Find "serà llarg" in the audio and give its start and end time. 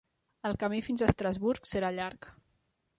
1.75-2.33